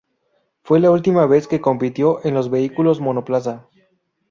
[0.63, 3.67] Fue la última vez que compitió en los vehículos monoplaza.